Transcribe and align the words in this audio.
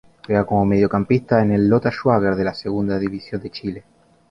Juega 0.25 0.45
como 0.45 0.65
Mediocampista 0.65 1.43
en 1.43 1.51
el 1.51 1.67
Lota 1.67 1.91
Schwager 1.91 2.35
de 2.35 2.43
la 2.43 2.55
Segunda 2.55 2.97
División 2.97 3.39
de 3.39 3.51
Chile. 3.51 3.83